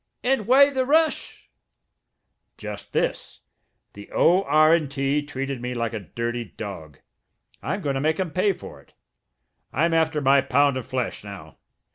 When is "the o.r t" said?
3.93-5.21